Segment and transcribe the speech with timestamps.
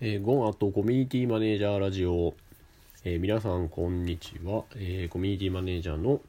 [0.00, 2.32] えー、ゴンアットコミュニティマネージャーラジオ、
[3.02, 6.20] えー、皆さんこんにちは、えー、コミュニティマネージャーの、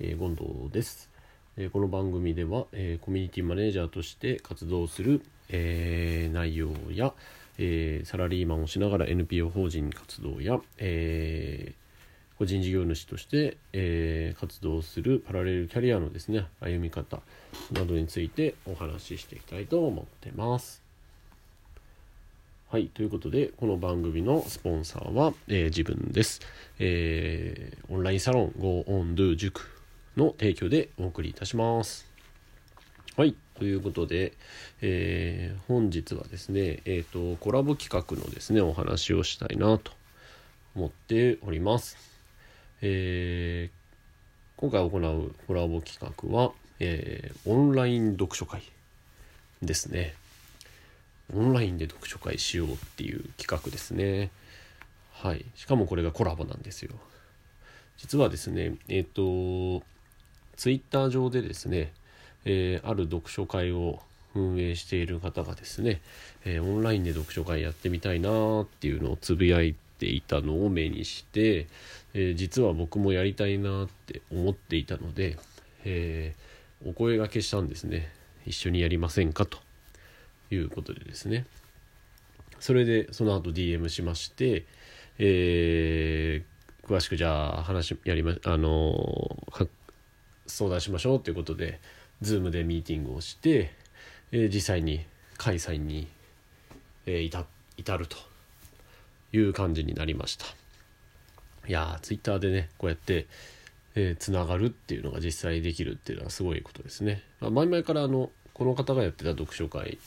[0.00, 1.10] えー、ゴンドです、
[1.58, 5.20] え、この番組では、え、コミュニティマネージャーとして活動する、
[5.50, 7.12] え、内容や、
[7.58, 11.74] え、サラリーマンをしながら NPO 法人活動や、え、
[12.38, 17.20] 個人事業主として、え、活動するパラレルキャリアのですね歩み方
[17.70, 20.89] などについてお話ししていきたいと思ってます。
[22.70, 22.86] はい。
[22.86, 26.40] ということで、この番組のスポンサーは、えー、自分です。
[26.78, 29.66] えー、オンラインサロン Go On Do 塾
[30.16, 32.06] の提供でお送りいたします。
[33.16, 33.34] はい。
[33.58, 34.34] ということで、
[34.82, 39.90] えー、本日はですね、えっ、と、コラボ企画のですね、お話をしたいなと
[40.76, 41.96] 思っております。
[42.82, 43.68] え
[44.56, 48.62] 今回行うコラボ企画は、えオンライン読書会
[49.60, 50.14] ですね。
[51.34, 54.30] オンラインで読書会しようっていう企画ですね。
[55.12, 55.44] はい。
[55.54, 56.92] しかもこれがコラボなんですよ。
[57.96, 59.84] 実はですね、えっ、ー、と、
[60.56, 61.92] ツイッター上でですね、
[62.44, 64.00] えー、ある読書会を
[64.34, 66.00] 運営している方がですね、
[66.44, 71.66] えー、オンラインで読書会やってみたいなっていうのをつぶやいていたのを目にして、
[72.14, 75.38] え実は僕もやりたいなって思っていたので、
[75.84, 76.34] え
[76.86, 78.08] お声がけしたんですね。
[78.46, 79.58] 一緒にやりませんかと。
[80.50, 81.46] いうことでですね
[82.58, 84.66] それでその後 DM しまして
[85.22, 89.36] えー、詳しくじゃあ話やりまあの
[90.46, 91.78] 相談しましょうということで
[92.22, 93.70] Zoom でミーティングをして、
[94.32, 95.04] えー、実際に
[95.36, 96.08] 開催に、
[97.04, 97.44] えー、
[97.76, 98.16] 至ると
[99.34, 100.46] いう感じになりました
[101.68, 103.26] いやー Twitter でねこうやって
[103.96, 107.24] えー、つながるっていうのが実際できるっていうのはすごいことですね。
[107.40, 109.98] まあ、前々からあのこの方がやってた読書会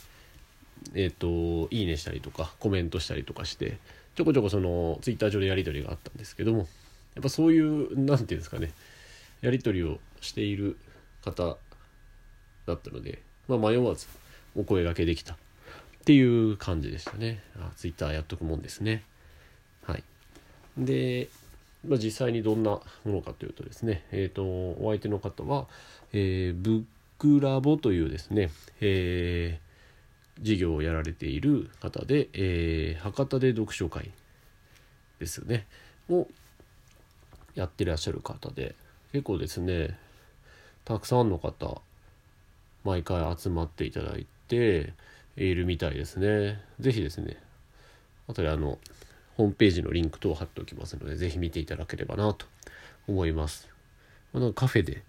[0.95, 3.78] えっ、ー、といいねしたりとかコメントしたりとかして
[4.16, 6.67] ちょこちょこそのツイッター上でやり取りがあったんですけども
[7.16, 8.72] やっぱそういう何て言うんですかね
[9.42, 10.78] やり取りをしている
[11.24, 11.57] 方
[12.66, 14.07] だったので、まあ、迷わず
[14.56, 15.38] お声がけできたっ
[16.06, 17.41] ていう感じでしたね。
[17.57, 19.03] あツイッターやっとくもんですね。
[19.86, 20.03] はい。
[20.78, 21.30] で、
[21.88, 25.68] まあ、実際にどんなものかというとですねえっ、ー、とお相手の方は、
[26.13, 26.84] えー、ブッ
[27.19, 28.50] クラボというですね、
[28.81, 29.72] えー
[30.41, 34.11] 事業をやられている方で、えー、博多で読書会
[35.19, 35.67] ですね
[36.09, 36.27] を
[37.55, 38.75] やってらっしゃる方で
[39.11, 39.97] 結構ですね
[40.85, 41.81] たくさんの方
[42.83, 44.94] 毎回集まっていただいて
[45.38, 47.38] いるみたいですね是非ですね
[48.27, 48.79] あとであの
[49.38, 52.45] ホームページのリンク等を貼っておきますので是非見ていただければなと
[53.07, 53.67] 思います。
[54.55, 55.03] カフェで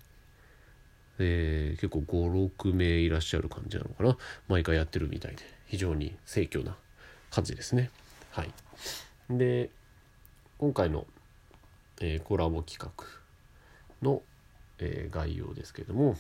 [1.18, 4.16] えー、結構56名いらっしゃる感じなのかな。
[4.48, 5.42] 毎回やってるみたいで。
[5.66, 6.76] 非常に盛況な
[7.30, 7.90] 感じですね。
[8.30, 8.52] はい。
[9.30, 9.70] で
[10.58, 11.06] 今回の、
[12.00, 13.04] えー、コラボ企画
[14.02, 14.22] の、
[14.78, 16.16] えー、概要ですけれども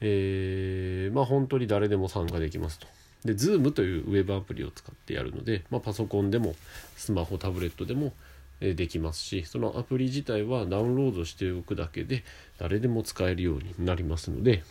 [0.00, 2.86] えー、まあ本当に誰でも参加できますと。
[3.24, 6.54] で Zoom というウェブアプリを使ってやるので、まあ、パソコンでも
[6.96, 8.12] スマホタブレットでも
[8.60, 12.24] できますしそのアプリ自体はダウンロードしておくだけで
[12.58, 14.62] 誰でも使えるようになりますので、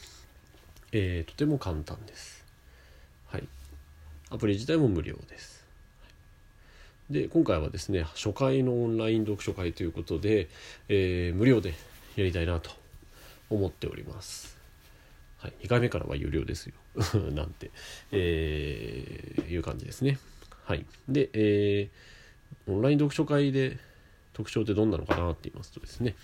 [0.91, 2.44] えー、とても簡単です。
[3.28, 3.44] はい。
[4.31, 5.63] アプリ自体も無料です。
[7.12, 10.47] で今回はですね初回のオンライン読書会ということで、
[10.90, 11.75] えー、無料で
[12.16, 12.72] やりたいなと
[13.51, 14.57] 思っております。
[15.38, 16.74] はい、2回目からは有料ですよ
[17.34, 17.69] なんて、
[18.12, 20.18] えー、いう感じですね。
[20.63, 22.15] はい、で、えー
[22.67, 23.78] オンライン読書会で
[24.33, 26.16] 特徴ってどんなのかなって言いますとですね、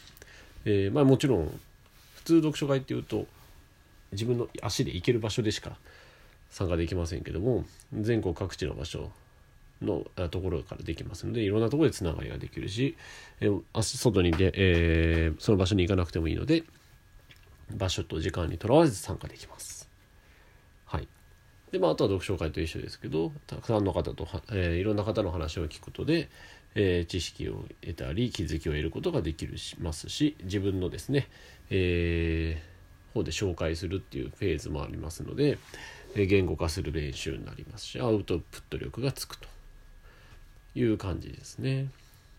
[0.65, 1.59] えー、まあもちろん
[2.15, 3.25] 普通読書会っていうと
[4.11, 5.77] 自分の足で行ける場所でしか
[6.49, 9.09] 参加できませんけども全国各地の場所
[9.81, 12.95] のところからできますのでいろんなところでつながりができるし、
[13.39, 16.63] えー、外にで、えー、その場所に行かなくてもいいので
[17.75, 19.91] 場所と時間にとらわず参加できます。
[21.71, 26.29] で、まあ、あとは読書会と一緒ですけどたくさんの方と、えー、いろんな方の話を聞くことで、
[26.75, 31.27] えー、知識を得たり気づきを得ることができるしますし自分のですね、
[31.69, 35.57] えー、方で紹介するっていうフェーズもありますので、
[36.15, 39.47] え言語化する練習になりますしアウトプット力がつくと
[40.75, 41.88] いう感じですね。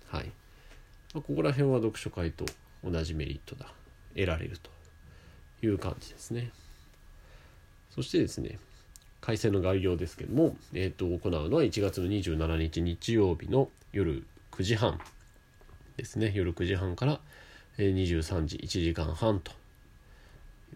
[0.08, 0.26] はい。
[1.14, 2.44] まあ、ここら辺は読書会と
[2.84, 3.66] 同じメリットだ
[4.14, 4.70] 得られると
[5.64, 6.50] いう感じですね。
[7.94, 8.58] そしてですね
[9.22, 15.00] 改正の概要ですけども、えーと、行うのは1月の27日日曜日の夜9時半
[15.96, 17.20] ですね夜9時半から
[17.78, 19.54] 23時1時間半とい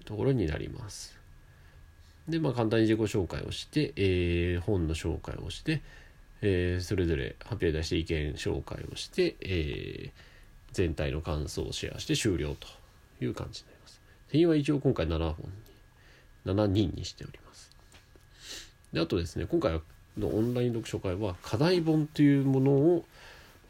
[0.01, 1.17] うところになります。
[2.29, 5.83] でまあ簡単に自己紹介をして、えー、本の紹介をして、
[6.43, 10.11] えー、それぞれ発表出して意見紹介をして、えー、
[10.73, 12.69] 全体の感想をシェアして終了と
[13.25, 14.01] いう感じになります。
[14.31, 15.37] 定員は一応今回7本
[16.47, 17.46] に7人にしております。
[18.97, 19.79] であとですね今回
[20.17, 23.05] のオンライン読書会は課題本というものを、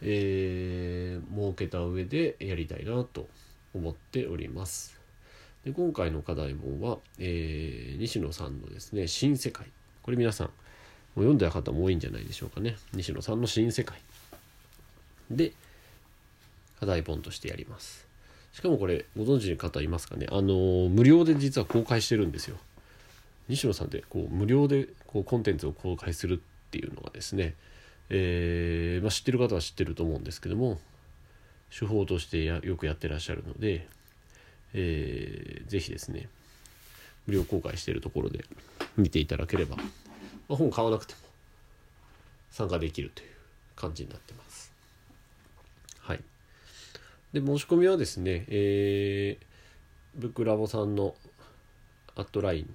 [0.00, 3.26] えー、設けた上でやりたいなと
[3.74, 4.96] 思っております。
[5.64, 9.66] で今回の課題本は、えー、西野さんのですね「新世界」
[10.04, 12.76] これ皆さんもう読んだ方も多いんじゃないでしょうかね。
[12.92, 13.98] 西野さんの「新世界」
[15.28, 15.54] で
[16.78, 18.06] 課題本としてやります。
[18.52, 20.28] しかもこれご存知の方いますかね。
[20.30, 22.58] あの無料で実は公開してるんですよ。
[23.48, 27.54] 西野さんでこう無料でこうコンテンツを公開するっていうのがですね、
[28.10, 30.78] えー、まあ、知ってる方は知ってると思うんですけども
[31.76, 33.86] 手法としてやよくやってらっしゃるので、
[34.74, 36.28] えー、ぜひですね
[37.26, 38.44] 無料公開しているところで
[38.96, 39.82] 見ていただければ、ま
[40.50, 41.20] あ、本買わなくても
[42.50, 43.28] 参加できるという
[43.74, 44.72] 感じになってます。
[46.00, 46.20] はい。
[47.32, 51.14] で、申し込みはですね、えー、ブックラボさんの
[52.14, 52.74] アットライン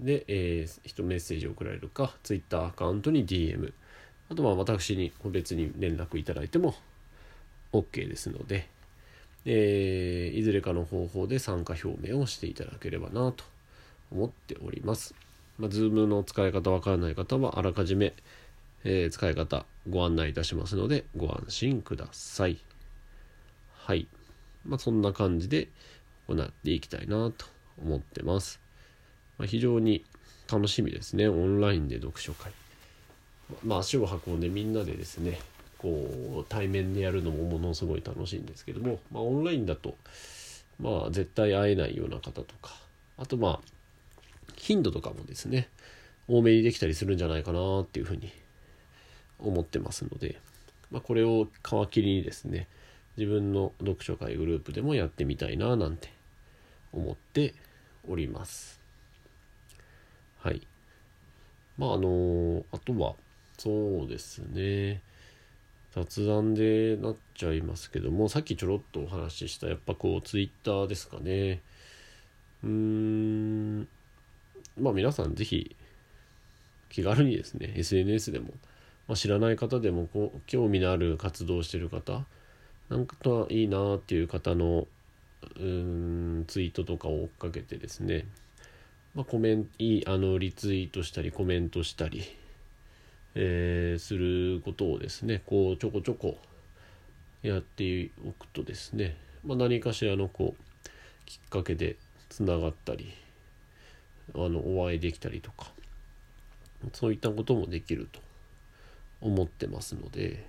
[0.00, 3.72] で、えー、人メッセージを送られるか、Twitter アカウントに DM、
[4.30, 6.74] あとは私に個別に連絡いただいても
[7.72, 8.68] OK ですので、
[9.44, 13.44] えー、いずれかの方法で参加表明をしていただければなと
[14.10, 15.14] 思っております。
[15.58, 18.12] まあ、Zoom の使い方わからない方はあらかじめ、
[18.84, 22.58] えー、使い方ご案内いたしますのでご安心ください。
[23.72, 24.08] はい。
[24.66, 25.68] まあ、そんな感じで
[26.26, 27.46] 行っていきたいなと
[27.80, 28.65] 思ってます。
[29.38, 30.04] ま、非常に
[30.50, 31.28] 楽しみですね。
[31.28, 32.52] オンラインで読書会。
[33.64, 35.38] まあ、足を運んでみんなでですね、
[35.78, 39.96] こう対面でやるのもものすごい楽しいんですけども、まあ、オンラインだと
[40.80, 42.74] まあ絶対会えないような方とか
[43.18, 43.60] あとまあ
[44.56, 45.68] 頻度とかもですね
[46.28, 48.32] 多めにできたりするんじゃないかなっていうふうに
[49.38, 50.40] 思ってますので、
[50.90, 52.68] まあ、これを皮切りにですね
[53.16, 56.10] 自分の読書会グループでもやってみたいななんて
[56.92, 57.54] 思って
[58.08, 58.80] おります
[60.46, 60.62] はい。
[61.76, 63.14] まああのあとは
[63.58, 65.02] そうですね。
[65.90, 71.62] 雑談でなっちゃいますけどもさっきちょろっとお話ししたやっぱこうツイッターですかね。
[72.62, 73.88] うーん。
[74.80, 75.74] まあ皆さん是非
[76.90, 78.50] 気軽にですね SNS でも、
[79.08, 82.24] まあ、知らない方でもこう興味のある活動をしてる方
[82.88, 84.86] なんかとはいいなっていう方の
[85.58, 88.26] うんツイートとかを追っかけてですね、
[89.16, 92.22] まあ、コメントいいあのリツイートしたりコメントしたり
[93.38, 96.38] えー、することをですねこうちょこちょこ
[97.42, 99.14] やっておくとですね、
[99.44, 101.96] まあ、何かしらのこうきっかけで
[102.30, 103.12] つながったり
[104.34, 105.70] あのお会いできたりとか
[106.94, 108.20] そういったこともできると
[109.20, 110.46] 思ってますので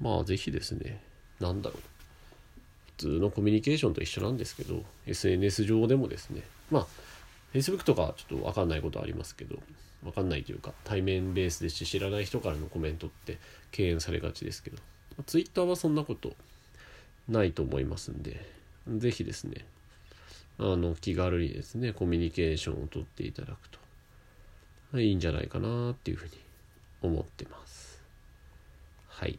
[0.00, 1.02] まあ是非ですね
[1.40, 1.80] 何だろう
[2.98, 6.86] 普通のコミュニケーションと一緒なんですけど SNS 上でもですねまあ
[7.52, 9.58] Facebook とかちょっと分かんないことありますけど
[10.02, 13.38] 分かんないというか対面ベースですし知らない人からのコメントって
[13.70, 14.78] 敬遠されがちですけど。
[15.26, 16.34] Twitter はそんなこと
[17.28, 18.40] ないと思いますんで
[18.88, 19.64] 是非ですね
[20.58, 23.68] あの気軽にですねコミュニケーションをとっていただく
[24.90, 26.32] といいんじゃないかなっていうふうに
[27.02, 28.02] 思ってます。
[29.08, 29.38] はい。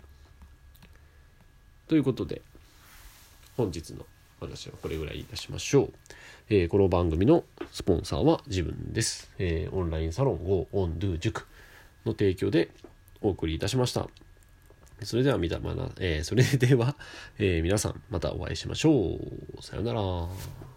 [1.88, 2.41] ということで
[3.55, 4.05] 本日の
[4.43, 5.93] 話はこれぐらいいたしましょう。
[6.50, 9.31] えー、この番組のスポンサーは自分です。
[9.39, 11.47] えー、オンラインサロン Go On Do 塾
[12.05, 12.69] の提供で
[13.21, 14.07] お送りいたしました。
[15.01, 16.95] それでは見たまな、えー、それでは、
[17.38, 19.15] え皆さんまたお会いしましょ
[19.57, 19.62] う。
[19.62, 20.72] さようなら。